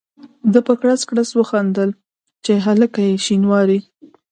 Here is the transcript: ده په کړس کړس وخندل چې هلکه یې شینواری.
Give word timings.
ده 0.51 0.59
په 0.67 0.73
کړس 0.81 1.01
کړس 1.09 1.29
وخندل 1.39 1.89
چې 2.45 2.53
هلکه 2.65 2.99
یې 3.07 3.13
شینواری. 3.25 3.79